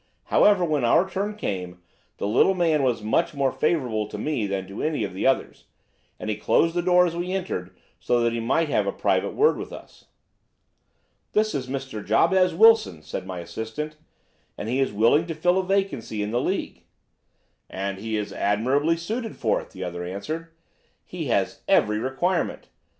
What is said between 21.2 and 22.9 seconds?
has every requirement.